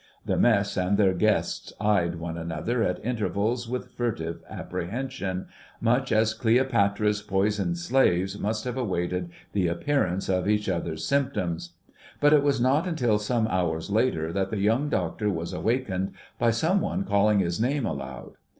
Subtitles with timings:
[0.25, 5.45] The Mess and their guests eyed one another at intervals with furtive apprehension,
[5.79, 11.73] much as Cleopatra's poisoned slaves must have awaited the appearance of each other's symptoms.
[12.19, 16.49] But it was not until some hours later that the Young Doctor was awakened by
[16.49, 18.31] some one calling his name aloud.